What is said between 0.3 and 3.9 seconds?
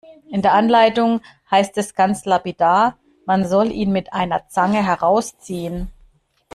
In der Anleitung heißt es ganz lapidar, man soll